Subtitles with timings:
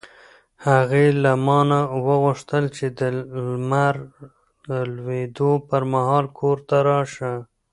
[0.67, 3.01] هغې له ما نه وغوښتل چې د
[3.57, 3.95] لمر
[4.95, 7.33] لوېدو پر مهال کور ته راشه.